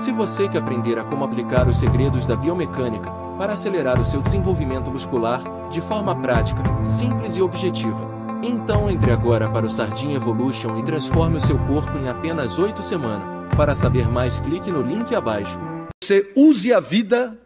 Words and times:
Se 0.00 0.12
você 0.12 0.48
quer 0.48 0.62
aprender 0.62 0.98
a 0.98 1.04
como 1.04 1.26
aplicar 1.26 1.68
os 1.68 1.78
segredos 1.78 2.24
da 2.24 2.34
biomecânica 2.34 3.10
para 3.36 3.52
acelerar 3.52 4.00
o 4.00 4.04
seu 4.04 4.22
desenvolvimento 4.22 4.90
muscular 4.90 5.42
de 5.68 5.82
forma 5.82 6.16
prática, 6.22 6.62
simples 6.82 7.36
e 7.36 7.42
objetiva, 7.42 8.08
então 8.42 8.88
entre 8.88 9.12
agora 9.12 9.50
para 9.50 9.66
o 9.66 9.68
Sardinha 9.68 10.16
Evolution 10.16 10.78
e 10.78 10.82
transforme 10.82 11.36
o 11.36 11.40
seu 11.40 11.58
corpo 11.66 11.98
em 11.98 12.08
apenas 12.08 12.58
8 12.58 12.82
semanas. 12.82 13.28
Para 13.54 13.74
saber 13.74 14.08
mais, 14.08 14.40
clique 14.40 14.72
no 14.72 14.80
link 14.80 15.14
abaixo. 15.14 15.60
Você 16.02 16.32
use 16.34 16.72
a 16.72 16.80
vida 16.80 17.38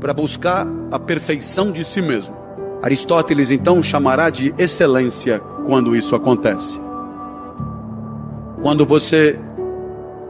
para 0.00 0.14
buscar 0.14 0.66
a 0.90 0.98
perfeição 0.98 1.70
de 1.70 1.84
si 1.84 2.00
mesmo. 2.00 2.34
Aristóteles 2.82 3.50
então 3.50 3.82
chamará 3.82 4.30
de 4.30 4.54
excelência 4.56 5.40
quando 5.66 5.94
isso 5.94 6.16
acontece. 6.16 6.80
Quando 8.62 8.86
você 8.86 9.38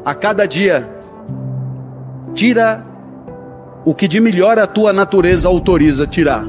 a 0.04 0.12
cada 0.12 0.44
dia 0.44 0.93
tira 2.32 2.84
o 3.84 3.94
que 3.94 4.08
de 4.08 4.20
melhor 4.20 4.58
a 4.58 4.66
tua 4.66 4.92
natureza 4.92 5.48
autoriza 5.48 6.06
tirar. 6.06 6.44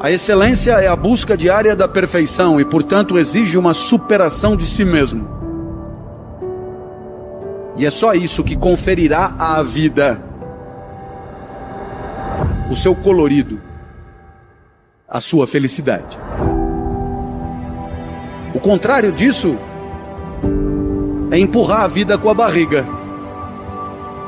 A 0.00 0.10
excelência 0.10 0.72
é 0.72 0.86
a 0.86 0.94
busca 0.96 1.36
diária 1.36 1.74
da 1.74 1.88
perfeição 1.88 2.60
e, 2.60 2.64
portanto, 2.64 3.18
exige 3.18 3.58
uma 3.58 3.74
superação 3.74 4.56
de 4.56 4.64
si 4.64 4.84
mesmo. 4.84 5.28
E 7.76 7.84
é 7.84 7.90
só 7.90 8.12
isso 8.12 8.42
que 8.42 8.56
conferirá 8.56 9.34
à 9.38 9.62
vida 9.62 10.22
o 12.70 12.76
seu 12.76 12.94
colorido, 12.94 13.60
a 15.08 15.20
sua 15.20 15.46
felicidade. 15.46 16.18
O 18.54 18.60
contrário 18.60 19.12
disso 19.12 19.58
é 21.30 21.38
empurrar 21.38 21.82
a 21.82 21.88
vida 21.88 22.18
com 22.18 22.30
a 22.30 22.34
barriga. 22.34 22.97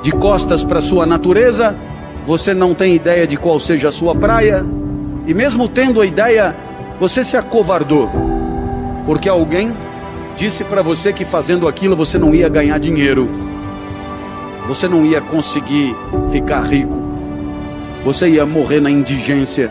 De 0.03 0.11
costas 0.13 0.65
para 0.65 0.81
sua 0.81 1.05
natureza, 1.05 1.77
você 2.25 2.55
não 2.55 2.75
tem 2.75 2.95
ideia 2.95 3.27
de 3.27 3.37
qual 3.37 3.61
seja 3.61 3.89
a 3.89 3.93
sua 3.93 4.15
praia, 4.15 4.65
e 5.27 5.35
mesmo 5.35 5.69
tendo 5.69 6.01
a 6.01 6.07
ideia, 6.07 6.57
você 6.99 7.23
se 7.23 7.37
acovardou, 7.37 8.11
porque 9.07 9.29
alguém 9.29 9.77
disse 10.37 10.65
para 10.65 10.83
você 10.83 11.13
que 11.13 11.25
fazendo 11.25 11.69
aquilo 11.69 11.95
você 11.95 12.19
não 12.19 12.35
ia 12.35 12.49
ganhar 12.49 12.79
dinheiro, 12.79 13.29
você 14.67 14.89
não 14.89 15.05
ia 15.05 15.21
conseguir 15.21 15.95
ficar 16.31 16.63
rico, 16.63 16.99
você 18.05 18.29
ia 18.29 18.47
morrer 18.47 18.81
na 18.81 18.91
indigência. 18.91 19.71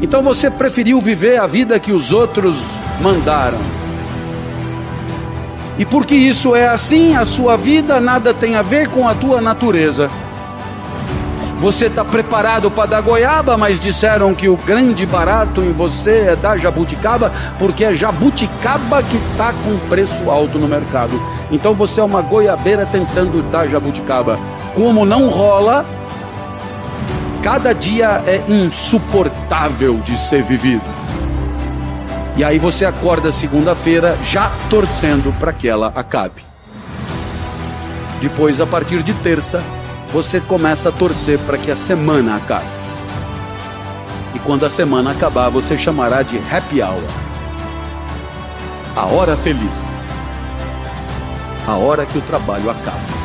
Então 0.00 0.22
você 0.22 0.50
preferiu 0.50 1.00
viver 1.00 1.38
a 1.38 1.46
vida 1.46 1.78
que 1.78 1.92
os 1.92 2.12
outros 2.12 2.64
mandaram. 3.02 3.75
E 5.78 5.84
porque 5.84 6.14
isso 6.14 6.54
é 6.54 6.68
assim, 6.68 7.14
a 7.14 7.24
sua 7.24 7.56
vida 7.56 8.00
nada 8.00 8.32
tem 8.32 8.56
a 8.56 8.62
ver 8.62 8.88
com 8.88 9.06
a 9.08 9.14
tua 9.14 9.40
natureza. 9.40 10.10
Você 11.58 11.86
está 11.86 12.04
preparado 12.04 12.70
para 12.70 12.86
dar 12.86 13.00
goiaba, 13.00 13.56
mas 13.56 13.80
disseram 13.80 14.34
que 14.34 14.48
o 14.48 14.56
grande 14.56 15.06
barato 15.06 15.62
em 15.62 15.72
você 15.72 16.28
é 16.28 16.36
dar 16.36 16.58
jabuticaba, 16.58 17.32
porque 17.58 17.82
é 17.82 17.94
jabuticaba 17.94 19.02
que 19.02 19.16
está 19.16 19.52
com 19.52 19.78
preço 19.88 20.30
alto 20.30 20.58
no 20.58 20.68
mercado. 20.68 21.20
Então 21.50 21.72
você 21.72 22.00
é 22.00 22.04
uma 22.04 22.20
goiabeira 22.20 22.86
tentando 22.86 23.42
dar 23.50 23.66
jabuticaba. 23.68 24.38
Como 24.74 25.06
não 25.06 25.28
rola, 25.28 25.86
cada 27.42 27.74
dia 27.74 28.22
é 28.26 28.42
insuportável 28.48 29.98
de 30.04 30.18
ser 30.18 30.42
vivido. 30.42 30.84
E 32.36 32.44
aí 32.44 32.58
você 32.58 32.84
acorda 32.84 33.32
segunda-feira 33.32 34.18
já 34.22 34.50
torcendo 34.68 35.32
para 35.38 35.54
que 35.54 35.66
ela 35.66 35.90
acabe. 35.94 36.44
Depois, 38.20 38.60
a 38.60 38.66
partir 38.66 39.02
de 39.02 39.14
terça, 39.14 39.62
você 40.12 40.38
começa 40.40 40.90
a 40.90 40.92
torcer 40.92 41.38
para 41.40 41.56
que 41.56 41.70
a 41.70 41.76
semana 41.76 42.36
acabe. 42.36 42.66
E 44.34 44.38
quando 44.40 44.66
a 44.66 44.70
semana 44.70 45.12
acabar, 45.12 45.48
você 45.48 45.78
chamará 45.78 46.22
de 46.22 46.36
happy 46.50 46.82
hour. 46.82 47.02
A 48.94 49.06
hora 49.06 49.34
feliz. 49.34 49.72
A 51.66 51.74
hora 51.74 52.04
que 52.04 52.18
o 52.18 52.22
trabalho 52.22 52.70
acaba. 52.70 53.16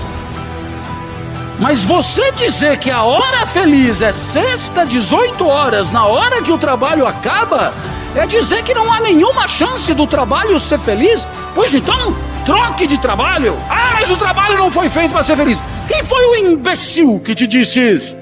Mas 1.60 1.84
você 1.84 2.32
dizer 2.32 2.78
que 2.78 2.90
a 2.90 3.04
hora 3.04 3.46
feliz 3.46 4.02
é 4.02 4.12
sexta, 4.12 4.86
18 4.86 5.46
horas, 5.48 5.92
na 5.92 6.06
hora 6.06 6.42
que 6.42 6.52
o 6.52 6.58
trabalho 6.58 7.06
acaba, 7.06 7.74
é 8.16 8.26
dizer 8.26 8.64
que 8.64 8.74
não 8.74 8.92
há 8.92 9.00
nenhuma 9.00 9.48
chance 9.48 9.94
do 9.94 10.06
trabalho 10.06 10.60
ser 10.60 10.78
feliz? 10.80 11.28
Pois 11.56 11.74
então, 11.74 12.16
troque 12.46 12.88
de 12.88 12.98
trabalho. 12.98 13.58
Ah, 13.70 13.92
mas 13.94 14.10
o 14.10 14.18
trabalho 14.18 14.58
não 14.58 14.70
foi 14.70 14.90
feito 14.90 15.12
para 15.12 15.24
ser 15.24 15.38
feliz. 15.38 15.62
Quem 15.88 16.04
foi 16.04 16.26
o 16.26 16.36
imbecil 16.36 17.20
que 17.20 17.34
te 17.34 17.48
disse 17.48 17.80
isso? 17.80 18.18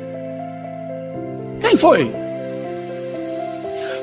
Quem 1.59 1.75
foi? 1.75 2.13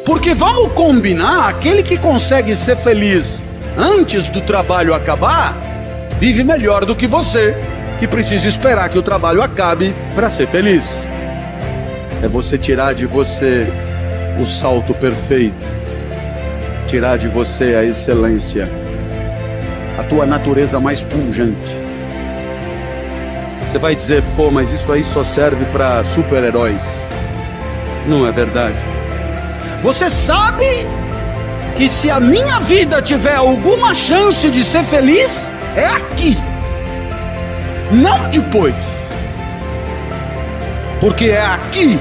Porque 0.04 0.34
vamos 0.34 0.72
combinar, 0.72 1.48
aquele 1.48 1.82
que 1.82 1.98
consegue 1.98 2.54
ser 2.54 2.76
feliz 2.76 3.42
antes 3.76 4.28
do 4.28 4.40
trabalho 4.40 4.94
acabar, 4.94 5.56
vive 6.20 6.44
melhor 6.44 6.84
do 6.84 6.94
que 6.94 7.06
você, 7.06 7.56
que 7.98 8.06
precisa 8.06 8.46
esperar 8.46 8.88
que 8.88 8.98
o 8.98 9.02
trabalho 9.02 9.42
acabe 9.42 9.94
para 10.14 10.30
ser 10.30 10.46
feliz. 10.46 10.84
É 12.22 12.28
você 12.28 12.56
tirar 12.56 12.94
de 12.94 13.04
você 13.04 13.66
o 14.38 14.46
salto 14.46 14.94
perfeito, 14.94 15.72
tirar 16.86 17.16
de 17.16 17.28
você 17.28 17.74
a 17.74 17.84
excelência, 17.84 18.68
a 19.98 20.02
tua 20.02 20.26
natureza 20.26 20.78
mais 20.78 21.02
pungente. 21.02 21.86
Você 23.66 23.78
vai 23.78 23.94
dizer, 23.94 24.22
pô, 24.36 24.50
mas 24.50 24.70
isso 24.70 24.90
aí 24.92 25.04
só 25.04 25.24
serve 25.24 25.64
para 25.66 26.02
super-heróis. 26.04 26.80
Não 28.06 28.26
é 28.26 28.32
verdade. 28.32 28.78
Você 29.82 30.08
sabe 30.08 30.86
que 31.76 31.88
se 31.88 32.10
a 32.10 32.18
minha 32.18 32.58
vida 32.60 33.02
tiver 33.02 33.34
alguma 33.34 33.94
chance 33.94 34.50
de 34.50 34.64
ser 34.64 34.82
feliz, 34.82 35.50
é 35.74 35.86
aqui, 35.86 36.38
não 37.92 38.30
depois. 38.30 38.74
Porque 41.00 41.26
é 41.26 41.44
aqui 41.44 42.00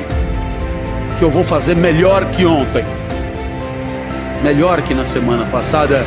que 1.18 1.24
eu 1.24 1.30
vou 1.30 1.44
fazer 1.44 1.76
melhor 1.76 2.26
que 2.26 2.46
ontem, 2.46 2.84
melhor 4.44 4.82
que 4.82 4.94
na 4.94 5.04
semana 5.04 5.46
passada, 5.46 6.04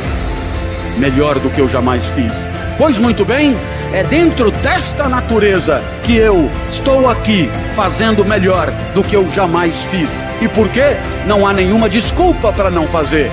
melhor 0.97 1.39
do 1.39 1.49
que 1.49 1.59
eu 1.59 1.67
jamais 1.67 2.09
fiz. 2.09 2.47
Pois 2.77 2.99
muito 2.99 3.25
bem, 3.25 3.57
é 3.93 4.03
dentro 4.03 4.51
desta 4.51 5.09
natureza 5.09 5.81
que 6.03 6.15
eu 6.15 6.49
estou 6.67 7.09
aqui 7.09 7.49
fazendo 7.73 8.23
melhor 8.23 8.71
do 8.93 9.03
que 9.03 9.15
eu 9.15 9.29
jamais 9.31 9.85
fiz. 9.85 10.09
E 10.41 10.47
por 10.47 10.69
quê? 10.69 10.95
Não 11.25 11.45
há 11.45 11.51
nenhuma 11.51 11.89
desculpa 11.89 12.53
para 12.53 12.69
não 12.69 12.87
fazer. 12.87 13.31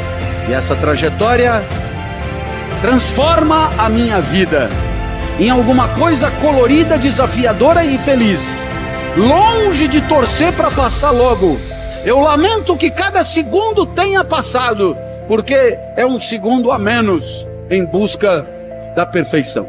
E 0.48 0.52
essa 0.52 0.74
trajetória 0.74 1.62
transforma 2.80 3.70
a 3.78 3.88
minha 3.88 4.20
vida 4.20 4.68
em 5.38 5.50
alguma 5.50 5.88
coisa 5.88 6.30
colorida, 6.30 6.96
desafiadora 6.96 7.84
e 7.84 7.98
feliz. 7.98 8.62
Longe 9.16 9.88
de 9.88 10.02
torcer 10.02 10.52
para 10.52 10.70
passar 10.70 11.10
logo. 11.10 11.56
Eu 12.04 12.20
lamento 12.20 12.76
que 12.76 12.90
cada 12.90 13.24
segundo 13.24 13.86
tenha 13.86 14.22
passado, 14.22 14.94
porque 15.26 15.54
é 15.96 16.04
um 16.04 16.18
segundo 16.18 16.70
a 16.70 16.78
menos 16.78 17.46
em 17.70 17.82
busca 17.82 18.46
da 18.94 19.06
perfeição. 19.06 19.66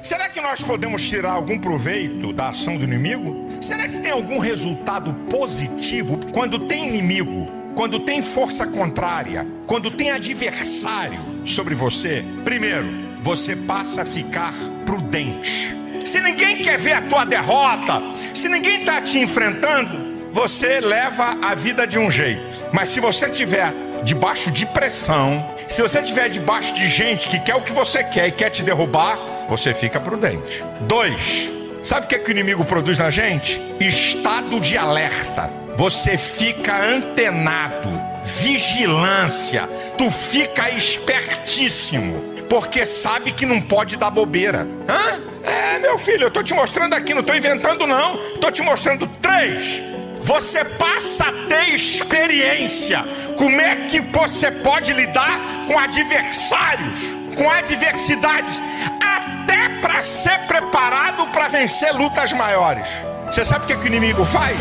Será 0.00 0.28
que 0.28 0.40
nós 0.40 0.62
podemos 0.62 1.02
tirar 1.02 1.32
algum 1.32 1.58
proveito 1.58 2.32
da 2.32 2.50
ação 2.50 2.76
do 2.76 2.84
inimigo? 2.84 3.48
Será 3.60 3.88
que 3.88 3.98
tem 3.98 4.12
algum 4.12 4.38
resultado 4.38 5.12
positivo 5.28 6.16
quando 6.32 6.60
tem 6.60 6.86
inimigo, 6.86 7.48
quando 7.74 7.98
tem 7.98 8.22
força 8.22 8.68
contrária, 8.68 9.44
quando 9.66 9.90
tem 9.90 10.12
adversário 10.12 11.20
sobre 11.44 11.74
você? 11.74 12.24
Primeiro, 12.44 12.86
você 13.20 13.56
passa 13.56 14.02
a 14.02 14.04
ficar 14.04 14.54
prudente. 14.86 15.77
Se 16.04 16.20
ninguém 16.20 16.58
quer 16.58 16.78
ver 16.78 16.92
a 16.92 17.02
tua 17.02 17.24
derrota, 17.24 18.00
se 18.34 18.48
ninguém 18.48 18.80
está 18.80 19.00
te 19.00 19.18
enfrentando, 19.18 20.30
você 20.32 20.80
leva 20.80 21.36
a 21.42 21.54
vida 21.54 21.86
de 21.86 21.98
um 21.98 22.10
jeito. 22.10 22.64
Mas 22.72 22.90
se 22.90 23.00
você 23.00 23.28
tiver 23.28 23.72
debaixo 24.04 24.50
de 24.50 24.64
pressão, 24.66 25.44
se 25.68 25.82
você 25.82 26.00
estiver 26.00 26.28
debaixo 26.28 26.74
de 26.74 26.88
gente 26.88 27.28
que 27.28 27.38
quer 27.40 27.54
o 27.54 27.62
que 27.62 27.72
você 27.72 28.04
quer 28.04 28.28
e 28.28 28.32
quer 28.32 28.50
te 28.50 28.62
derrubar, 28.62 29.18
você 29.48 29.74
fica 29.74 29.98
prudente. 29.98 30.62
Dois, 30.82 31.50
sabe 31.82 32.06
o 32.06 32.08
que, 32.08 32.14
é 32.14 32.18
que 32.18 32.30
o 32.30 32.32
inimigo 32.32 32.64
produz 32.64 32.98
na 32.98 33.10
gente? 33.10 33.60
Estado 33.80 34.60
de 34.60 34.76
alerta. 34.76 35.50
Você 35.76 36.16
fica 36.16 36.76
antenado, 36.76 37.88
vigilância, 38.28 39.68
tu 39.96 40.10
fica 40.10 40.70
espertíssimo, 40.70 42.22
porque 42.48 42.84
sabe 42.86 43.32
que 43.32 43.46
não 43.46 43.60
pode 43.60 43.96
dar 43.96 44.10
bobeira. 44.10 44.66
Hã? 44.88 45.20
É, 45.42 45.78
meu 45.78 45.98
filho, 45.98 46.24
eu 46.24 46.30
tô 46.30 46.42
te 46.42 46.54
mostrando 46.54 46.94
aqui, 46.94 47.14
não 47.14 47.22
tô 47.22 47.34
inventando 47.34 47.86
não. 47.86 48.18
Tô 48.40 48.50
te 48.50 48.62
mostrando 48.62 49.06
três 49.20 49.82
você 50.20 50.64
passa 50.64 51.28
a 51.28 51.32
ter 51.46 51.74
experiência. 51.74 53.04
Como 53.36 53.60
é 53.60 53.86
que 53.86 54.00
você 54.00 54.50
pode 54.50 54.92
lidar 54.92 55.40
com 55.66 55.78
adversários? 55.78 57.28
com 57.38 57.48
adversidades, 57.48 58.60
até 59.00 59.68
para 59.80 60.02
ser 60.02 60.40
preparado 60.40 61.28
para 61.28 61.46
vencer 61.46 61.94
lutas 61.94 62.32
maiores. 62.32 62.86
Você 63.26 63.44
sabe 63.44 63.64
o 63.64 63.68
que, 63.68 63.76
que 63.76 63.84
o 63.84 63.86
inimigo 63.86 64.24
faz? 64.24 64.56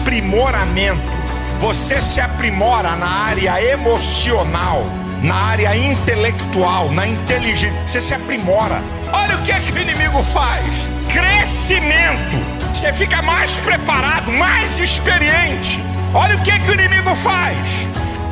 Aprimoramento. 0.00 1.17
Você 1.58 2.00
se 2.00 2.20
aprimora 2.20 2.94
na 2.94 3.08
área 3.08 3.60
emocional, 3.60 4.86
na 5.20 5.34
área 5.34 5.76
intelectual, 5.76 6.88
na 6.92 7.04
inteligência. 7.04 7.82
Você 7.84 8.00
se 8.00 8.14
aprimora. 8.14 8.80
Olha 9.12 9.36
o 9.36 9.42
que, 9.42 9.50
é 9.50 9.58
que 9.58 9.72
o 9.72 9.78
inimigo 9.78 10.22
faz: 10.22 10.64
crescimento. 11.08 12.36
Você 12.72 12.92
fica 12.92 13.20
mais 13.22 13.54
preparado, 13.56 14.30
mais 14.30 14.78
experiente. 14.78 15.82
Olha 16.14 16.36
o 16.36 16.42
que, 16.42 16.52
é 16.52 16.60
que 16.60 16.70
o 16.70 16.74
inimigo 16.74 17.12
faz: 17.16 17.58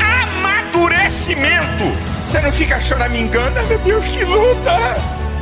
amadurecimento. 0.00 1.84
Você 2.30 2.40
não 2.40 2.52
fica 2.52 2.80
choramingando, 2.80 3.60
meu 3.64 3.78
Deus, 3.80 4.06
que 4.06 4.22
luta. 4.22 4.94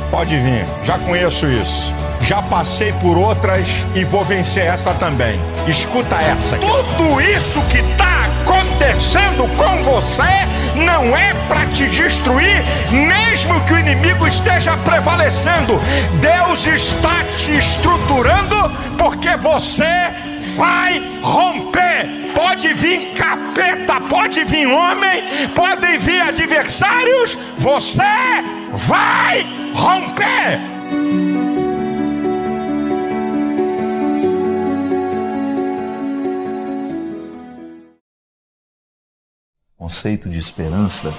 Pode 0.09 0.39
vir, 0.39 0.65
já 0.85 0.97
conheço 0.97 1.47
isso 1.47 2.04
já 2.21 2.41
passei 2.41 2.91
por 2.93 3.17
outras 3.17 3.67
e 3.93 4.03
vou 4.03 4.23
vencer 4.23 4.65
essa 4.65 4.93
também. 4.93 5.39
Escuta 5.67 6.15
essa. 6.15 6.55
Aqui. 6.55 6.65
Tudo 6.65 7.21
isso 7.21 7.61
que 7.63 7.77
está 7.79 8.25
acontecendo 8.41 9.47
com 9.57 9.83
você 9.83 10.23
não 10.75 11.15
é 11.15 11.33
para 11.47 11.65
te 11.67 11.87
destruir, 11.87 12.63
mesmo 12.91 13.59
que 13.65 13.73
o 13.73 13.79
inimigo 13.79 14.27
esteja 14.27 14.75
prevalecendo. 14.77 15.79
Deus 16.19 16.65
está 16.67 17.23
te 17.37 17.57
estruturando 17.57 18.55
porque 18.97 19.35
você 19.37 20.11
vai 20.55 21.19
romper. 21.21 22.33
Pode 22.33 22.73
vir 22.73 23.13
capeta, 23.13 24.01
pode 24.01 24.43
vir 24.43 24.67
homem, 24.67 25.49
podem 25.55 25.97
vir 25.97 26.21
adversários, 26.21 27.37
você 27.57 28.03
vai 28.73 29.45
romper. 29.73 31.24
Conceito 39.95 40.27
de 40.27 40.37
esperança, 40.37 41.13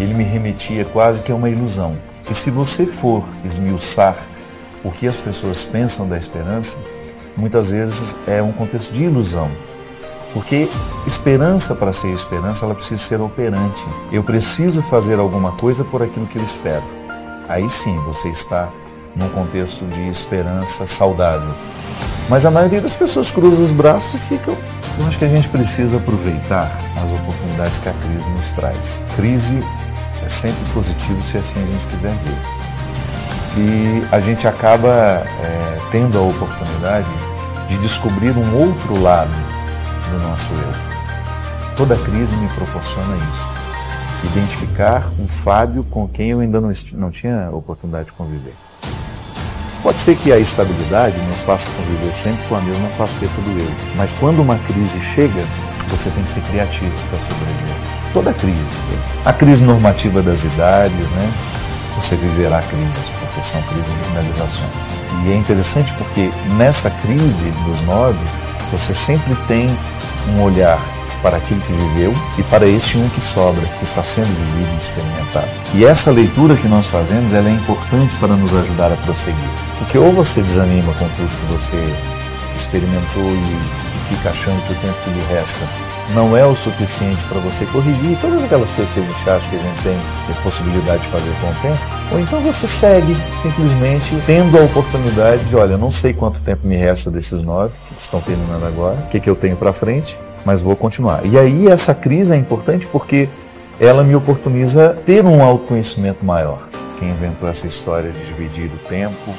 ele 0.00 0.14
me 0.14 0.24
remetia 0.24 0.86
quase 0.86 1.20
que 1.20 1.30
a 1.30 1.34
uma 1.34 1.50
ilusão. 1.50 1.98
E 2.30 2.34
se 2.34 2.50
você 2.50 2.86
for 2.86 3.22
esmiuçar 3.44 4.16
o 4.82 4.90
que 4.90 5.06
as 5.06 5.18
pessoas 5.18 5.66
pensam 5.66 6.08
da 6.08 6.16
esperança, 6.16 6.78
muitas 7.36 7.68
vezes 7.68 8.16
é 8.26 8.42
um 8.42 8.52
contexto 8.52 8.94
de 8.94 9.04
ilusão. 9.04 9.50
Porque 10.32 10.66
esperança, 11.06 11.74
para 11.74 11.92
ser 11.92 12.08
esperança, 12.08 12.64
ela 12.64 12.74
precisa 12.74 13.02
ser 13.02 13.20
operante. 13.20 13.84
Eu 14.10 14.22
preciso 14.22 14.80
fazer 14.80 15.18
alguma 15.18 15.52
coisa 15.52 15.84
por 15.84 16.02
aquilo 16.02 16.26
que 16.26 16.38
eu 16.38 16.44
espero. 16.44 16.84
Aí 17.46 17.68
sim 17.68 17.98
você 18.04 18.28
está 18.28 18.72
num 19.16 19.28
contexto 19.30 19.84
de 19.86 20.08
esperança 20.08 20.86
saudável. 20.86 21.54
Mas 22.28 22.44
a 22.44 22.50
maioria 22.50 22.80
das 22.80 22.94
pessoas 22.94 23.30
cruza 23.30 23.62
os 23.62 23.72
braços 23.72 24.14
e 24.14 24.18
ficam. 24.18 24.56
Eu 24.98 25.06
acho 25.06 25.18
que 25.18 25.24
a 25.24 25.28
gente 25.28 25.48
precisa 25.48 25.96
aproveitar 25.96 26.70
as 27.02 27.12
oportunidades 27.12 27.78
que 27.78 27.88
a 27.88 27.92
crise 27.92 28.28
nos 28.30 28.50
traz. 28.50 29.00
Crise 29.14 29.62
é 30.24 30.28
sempre 30.28 30.64
positivo 30.72 31.22
se 31.22 31.38
assim 31.38 31.62
a 31.62 31.66
gente 31.66 31.86
quiser 31.86 32.12
ver. 32.12 32.56
E 33.58 34.06
a 34.12 34.20
gente 34.20 34.46
acaba 34.46 34.88
é, 34.88 35.78
tendo 35.90 36.18
a 36.18 36.22
oportunidade 36.22 37.08
de 37.68 37.78
descobrir 37.78 38.36
um 38.36 38.56
outro 38.56 39.00
lado 39.00 39.30
do 40.10 40.18
nosso 40.28 40.52
eu. 40.52 41.76
Toda 41.76 41.96
crise 41.96 42.34
me 42.36 42.48
proporciona 42.48 43.16
isso. 43.30 43.46
Identificar 44.24 45.08
um 45.20 45.28
Fábio 45.28 45.84
com 45.84 46.08
quem 46.08 46.30
eu 46.30 46.40
ainda 46.40 46.60
não, 46.60 46.72
não 46.94 47.10
tinha 47.10 47.50
oportunidade 47.52 48.06
de 48.06 48.12
conviver. 48.12 48.54
Pode 49.86 50.00
ser 50.00 50.16
que 50.16 50.32
a 50.32 50.36
estabilidade 50.36 51.16
nos 51.28 51.42
faça 51.42 51.70
conviver 51.70 52.12
sempre 52.12 52.44
com 52.48 52.56
a 52.56 52.60
mesma 52.60 52.88
faceta 52.98 53.40
do 53.40 53.56
eu, 53.56 53.70
mas 53.94 54.12
quando 54.12 54.42
uma 54.42 54.58
crise 54.58 55.00
chega, 55.00 55.46
você 55.86 56.10
tem 56.10 56.24
que 56.24 56.30
ser 56.30 56.40
criativo 56.40 56.90
para 57.08 57.20
sobreviver. 57.20 57.76
Toda 58.12 58.34
crise. 58.34 58.76
A 59.24 59.32
crise 59.32 59.62
normativa 59.62 60.20
das 60.20 60.42
idades, 60.42 61.12
né? 61.12 61.32
Você 61.94 62.16
viverá 62.16 62.60
crises, 62.62 63.12
porque 63.20 63.40
são 63.40 63.62
crises 63.62 63.86
de 63.86 63.98
finalizações. 64.08 64.90
E 65.24 65.30
é 65.30 65.36
interessante 65.36 65.92
porque 65.92 66.32
nessa 66.56 66.90
crise 66.90 67.44
dos 67.64 67.80
nove, 67.82 68.18
você 68.72 68.92
sempre 68.92 69.36
tem 69.46 69.68
um 70.30 70.42
olhar 70.42 70.80
para 71.22 71.36
aquilo 71.36 71.60
que 71.60 71.72
viveu 71.72 72.14
e 72.38 72.42
para 72.44 72.66
este 72.66 72.98
um 72.98 73.08
que 73.10 73.20
sobra, 73.20 73.64
que 73.78 73.84
está 73.84 74.02
sendo 74.02 74.28
vivido 74.28 74.74
e 74.74 74.78
experimentado. 74.78 75.48
E 75.74 75.84
essa 75.84 76.10
leitura 76.10 76.56
que 76.56 76.68
nós 76.68 76.90
fazemos 76.90 77.32
ela 77.32 77.48
é 77.48 77.52
importante 77.52 78.14
para 78.16 78.34
nos 78.36 78.54
ajudar 78.54 78.92
a 78.92 78.96
prosseguir. 78.96 79.50
Porque 79.78 79.98
ou 79.98 80.12
você 80.12 80.40
desanima 80.40 80.92
com 80.94 81.08
tudo 81.08 81.28
que 81.28 81.52
você 81.52 81.76
experimentou 82.54 83.24
e 83.24 84.14
fica 84.14 84.30
achando 84.30 84.60
que 84.66 84.72
o 84.72 84.76
tempo 84.76 84.96
que 85.04 85.10
lhe 85.10 85.24
resta 85.28 85.66
não 86.14 86.36
é 86.36 86.44
o 86.46 86.54
suficiente 86.54 87.24
para 87.24 87.40
você 87.40 87.66
corrigir 87.66 88.16
todas 88.20 88.44
aquelas 88.44 88.70
coisas 88.70 88.94
que 88.94 89.00
a 89.00 89.02
gente 89.02 89.30
acha 89.30 89.48
que 89.48 89.56
a 89.56 89.58
gente 89.58 89.82
tem, 89.82 89.98
tem 90.26 90.42
possibilidade 90.42 91.02
de 91.02 91.08
fazer 91.08 91.30
com 91.40 91.50
o 91.50 91.54
tempo, 91.54 91.78
ou 92.12 92.20
então 92.20 92.40
você 92.40 92.68
segue 92.68 93.16
simplesmente 93.34 94.14
tendo 94.24 94.56
a 94.58 94.62
oportunidade 94.62 95.44
de, 95.44 95.56
olha, 95.56 95.76
não 95.76 95.90
sei 95.90 96.12
quanto 96.12 96.40
tempo 96.40 96.66
me 96.66 96.76
resta 96.76 97.10
desses 97.10 97.42
nove 97.42 97.72
que 97.88 98.00
estão 98.00 98.20
terminando 98.20 98.64
agora, 98.64 98.96
o 98.96 99.08
que, 99.08 99.18
que 99.18 99.28
eu 99.28 99.34
tenho 99.34 99.56
para 99.56 99.72
frente, 99.72 100.16
mas 100.46 100.62
vou 100.62 100.76
continuar. 100.76 101.26
E 101.26 101.36
aí 101.36 101.66
essa 101.66 101.92
crise 101.92 102.32
é 102.32 102.36
importante 102.36 102.86
porque 102.86 103.28
ela 103.80 104.04
me 104.04 104.14
oportuniza 104.14 104.96
ter 105.04 105.24
um 105.24 105.42
autoconhecimento 105.42 106.24
maior. 106.24 106.68
Quem 107.00 107.10
inventou 107.10 107.48
essa 107.48 107.66
história 107.66 108.12
de 108.12 108.26
dividir 108.26 108.72
o 108.72 108.88
tempo 108.88 109.32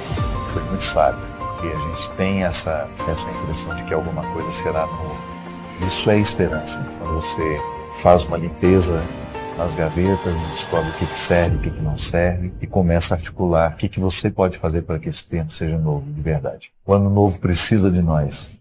foi 0.51 0.61
muito 0.63 0.83
sábio, 0.83 1.21
porque 1.39 1.67
a 1.67 1.79
gente 1.79 2.09
tem 2.11 2.43
essa, 2.43 2.89
essa 3.07 3.31
impressão 3.31 3.73
de 3.73 3.83
que 3.83 3.93
alguma 3.93 4.21
coisa 4.33 4.51
será 4.51 4.85
novo. 4.85 5.15
Isso 5.87 6.11
é 6.11 6.19
esperança. 6.19 6.85
Quando 6.99 7.15
você 7.15 7.61
faz 7.95 8.25
uma 8.25 8.37
limpeza 8.37 9.01
nas 9.57 9.73
gavetas, 9.73 10.33
descobre 10.49 10.89
o 10.89 10.93
que, 10.93 11.05
serve, 11.17 11.55
o 11.55 11.59
que, 11.59 11.71
que 11.71 11.81
não 11.81 11.97
serve 11.97 12.53
e 12.61 12.67
começa 12.67 13.15
a 13.15 13.17
articular 13.17 13.71
o 13.71 13.77
que, 13.77 13.89
que 13.89 13.99
você 13.99 14.29
pode 14.29 14.57
fazer 14.57 14.83
para 14.83 14.99
que 14.99 15.09
esse 15.09 15.27
tempo 15.27 15.51
seja 15.51 15.77
novo, 15.77 16.05
de 16.05 16.21
verdade. 16.21 16.71
O 16.85 16.93
ano 16.93 17.09
novo 17.09 17.39
precisa 17.39 17.89
de 17.89 18.01
nós. 18.01 18.55